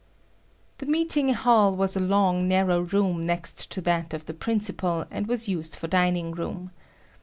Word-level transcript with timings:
The 0.79 0.87
meeting 0.87 1.29
hall 1.31 1.75
was 1.75 1.95
a 1.95 1.99
long, 1.99 2.47
narrow 2.47 2.79
room 2.79 3.21
next 3.21 3.69
to 3.69 3.81
that 3.81 4.15
of 4.15 4.25
the 4.25 4.33
principal, 4.33 5.05
and 5.11 5.27
was 5.27 5.47
used 5.47 5.75
for 5.75 5.85
dining 5.87 6.31
room. 6.31 6.71